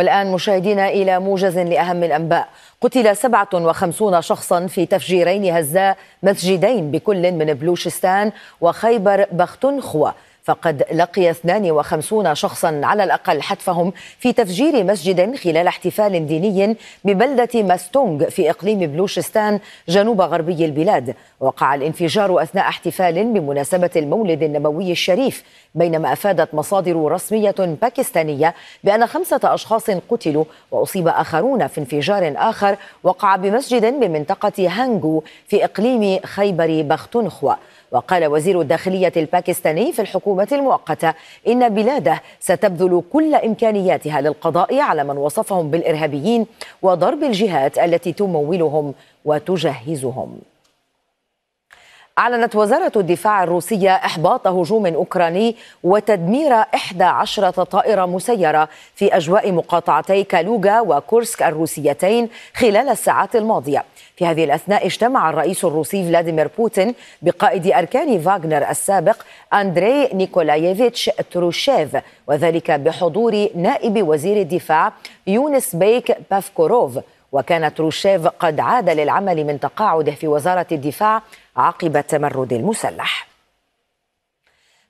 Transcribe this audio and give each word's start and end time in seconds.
والآن 0.00 0.32
مشاهدينا 0.32 0.88
إلى 0.88 1.18
موجز 1.20 1.58
لأهم 1.58 2.04
الأنباء. 2.04 2.48
قتل 2.80 3.16
57 3.16 4.22
شخصا 4.22 4.66
في 4.66 4.86
تفجيرين 4.86 5.56
هزا 5.56 5.94
مسجدين 6.22 6.90
بكل 6.90 7.32
من 7.32 7.54
بلوشستان 7.54 8.32
وخيبر 8.60 9.26
بختنخوة 9.32 10.14
فقد 10.44 10.84
لقي 10.92 11.30
52 11.30 12.34
شخصا 12.34 12.80
على 12.84 13.04
الأقل 13.04 13.42
حتفهم 13.42 13.92
في 14.18 14.32
تفجير 14.32 14.84
مسجد 14.84 15.36
خلال 15.36 15.66
احتفال 15.66 16.26
ديني 16.26 16.76
ببلدة 17.04 17.62
ماستونغ 17.62 18.24
في 18.24 18.50
إقليم 18.50 18.78
بلوشستان 18.78 19.60
جنوب 19.88 20.20
غربي 20.20 20.64
البلاد. 20.64 21.14
وقع 21.40 21.74
الانفجار 21.74 22.42
أثناء 22.42 22.68
احتفال 22.68 23.24
بمناسبة 23.24 23.90
المولد 23.96 24.42
النبوي 24.42 24.92
الشريف 24.92 25.44
بينما 25.74 26.12
أفادت 26.12 26.54
مصادر 26.54 26.96
رسمية 27.12 27.54
باكستانية 27.58 28.54
بأن 28.84 29.06
خمسة 29.06 29.40
أشخاص 29.44 29.90
قتلوا 29.90 30.44
وأصيب 30.70 31.08
آخرون 31.08 31.66
في 31.66 31.78
انفجار 31.78 32.34
آخر 32.36 32.76
وقع 33.04 33.36
بمسجد 33.36 33.84
بمنطقة 34.00 34.52
هانجو 34.58 35.22
في 35.48 35.64
إقليم 35.64 36.20
خيبر 36.24 36.82
بختنخوة 36.82 37.56
وقال 37.92 38.26
وزير 38.26 38.60
الداخلية 38.60 39.12
الباكستاني 39.16 39.92
في 39.92 40.02
الحكومة 40.02 40.48
المؤقتة 40.52 41.14
إن 41.48 41.68
بلاده 41.68 42.22
ستبذل 42.40 43.02
كل 43.12 43.34
إمكانياتها 43.34 44.20
للقضاء 44.20 44.78
على 44.80 45.04
من 45.04 45.16
وصفهم 45.16 45.70
بالإرهابيين 45.70 46.46
وضرب 46.82 47.22
الجهات 47.22 47.78
التي 47.78 48.12
تمولهم 48.12 48.94
وتجهزهم. 49.24 50.38
أعلنت 52.18 52.56
وزارة 52.56 52.92
الدفاع 52.96 53.42
الروسية 53.44 53.90
إحباط 53.94 54.46
هجوم 54.46 54.86
أوكراني 54.86 55.56
وتدمير 55.82 56.52
11 56.52 57.50
طائرة 57.50 58.06
مسيرة 58.06 58.68
في 58.94 59.16
أجواء 59.16 59.52
مقاطعتي 59.52 60.24
كالوغا 60.24 60.80
وكورسك 60.80 61.42
الروسيتين 61.42 62.28
خلال 62.54 62.88
الساعات 62.88 63.36
الماضية. 63.36 63.84
في 64.16 64.26
هذه 64.26 64.44
الأثناء 64.44 64.86
اجتمع 64.86 65.30
الرئيس 65.30 65.64
الروسي 65.64 66.04
فلاديمير 66.04 66.50
بوتين 66.58 66.94
بقائد 67.22 67.66
أركان 67.66 68.20
فاغنر 68.20 68.70
السابق 68.70 69.16
أندري 69.52 70.08
نيكولاييفيتش 70.12 71.10
تروشيف 71.30 71.96
وذلك 72.26 72.70
بحضور 72.70 73.48
نائب 73.54 74.08
وزير 74.08 74.40
الدفاع 74.40 74.92
يونس 75.26 75.76
بيك 75.76 76.16
يفكوروف 76.30 76.98
وكان 77.32 77.74
تروشيف 77.74 78.26
قد 78.26 78.60
عاد 78.60 78.90
للعمل 78.90 79.44
من 79.44 79.60
تقاعده 79.60 80.12
في 80.12 80.28
وزارة 80.28 80.66
الدفاع 80.72 81.22
عقب 81.56 81.96
التمرد 81.96 82.52
المسلح. 82.52 83.30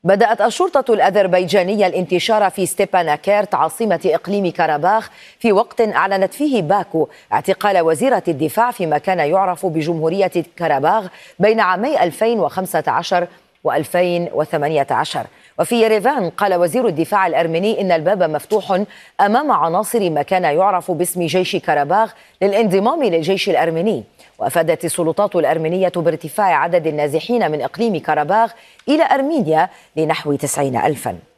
بدأت 0.04 0.40
الشرطة 0.40 0.94
الأذربيجانية 0.94 1.86
الانتشار 1.86 2.50
في 2.50 2.66
ستيباناكيرت 2.66 3.54
عاصمة 3.54 4.00
إقليم 4.06 4.50
كاراباخ 4.50 5.10
في 5.38 5.52
وقت 5.52 5.80
أعلنت 5.80 6.34
فيه 6.34 6.62
باكو 6.62 7.08
اعتقال 7.32 7.80
وزير 7.80 8.22
الدفاع 8.28 8.70
فيما 8.70 8.98
كان 8.98 9.18
يعرف 9.18 9.66
بجمهورية 9.66 10.32
كاراباخ 10.56 11.04
بين 11.38 11.60
عامي 11.60 12.02
2015 12.02 13.26
و2018 13.68 15.18
وفي 15.58 15.82
يريفان 15.82 16.30
قال 16.30 16.54
وزير 16.54 16.86
الدفاع 16.86 17.26
الأرمني 17.26 17.80
إن 17.80 17.92
الباب 17.92 18.22
مفتوح 18.22 18.82
أمام 19.20 19.52
عناصر 19.52 20.10
ما 20.10 20.22
كان 20.22 20.44
يعرف 20.44 20.90
باسم 20.90 21.26
جيش 21.26 21.56
كاراباخ 21.56 22.14
للانضمام 22.42 23.04
للجيش 23.04 23.48
الأرمني 23.48 24.04
وأفادت 24.38 24.84
السلطات 24.84 25.36
الأرمينية 25.36 25.92
بارتفاع 25.96 26.62
عدد 26.62 26.86
النازحين 26.86 27.50
من 27.50 27.62
إقليم 27.62 27.98
كاراباخ 27.98 28.54
إلى 28.88 29.04
أرمينيا 29.14 29.68
لنحو 29.96 30.34
تسعين 30.34 30.76
الفا. 30.76 31.29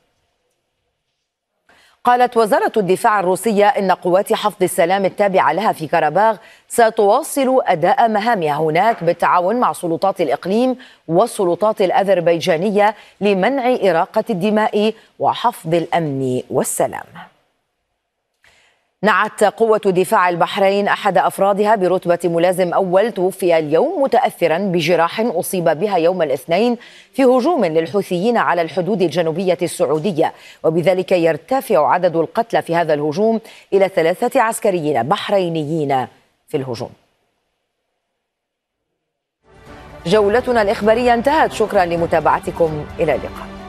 قالت 2.05 2.37
وزارة 2.37 2.73
الدفاع 2.77 3.21
الروسية 3.21 3.67
إن 3.67 3.91
قوات 3.93 4.33
حفظ 4.33 4.63
السلام 4.63 5.05
التابعة 5.05 5.53
لها 5.53 5.73
في 5.73 5.87
كاراباغ 5.87 6.37
ستواصل 6.69 7.61
أداء 7.67 8.09
مهامها 8.09 8.57
هناك 8.57 9.05
بالتعاون 9.05 9.57
مع 9.57 9.73
سلطات 9.73 10.21
الإقليم 10.21 10.77
والسلطات 11.09 11.81
الأذربيجانية 11.81 12.95
لمنع 13.21 13.77
إراقة 13.85 14.25
الدماء 14.31 14.95
وحفظ 15.19 15.75
الأمن 15.75 16.43
والسلام. 16.51 17.05
نعت 19.05 19.45
قوة 19.45 19.79
دفاع 19.79 20.29
البحرين 20.29 20.89
أحد 20.89 21.19
أفرادها 21.19 21.75
برتبة 21.75 22.19
ملازم 22.25 22.73
أول 22.73 23.13
توفي 23.13 23.59
اليوم 23.59 24.03
متأثرا 24.03 24.59
بجراح 24.59 25.21
أصيب 25.21 25.65
بها 25.65 25.97
يوم 25.97 26.23
الاثنين 26.23 26.77
في 27.13 27.25
هجوم 27.25 27.65
للحوثيين 27.65 28.37
على 28.37 28.63
الحدود 28.63 29.03
الجنوبية 29.03 29.59
السعودية. 29.63 30.33
وبذلك 30.65 31.13
يرتفع 31.13 31.93
عدد 31.93 32.17
القتلى 32.17 32.63
في 32.63 32.77
هذا 32.77 32.95
الهجوم 32.95 33.41
إلى 33.73 33.89
ثلاثة 33.89 34.41
عسكريين 34.41 35.03
بحرينيين 35.03 36.07
في 36.49 36.57
الهجوم. 36.57 36.91
جولتنا 40.07 40.63
الإخبارية 40.63 41.15
انتهت. 41.15 41.53
شكرا 41.53 41.85
لمتابعتكم. 41.85 42.87
إلى 43.01 43.15
اللقاء. 43.15 43.62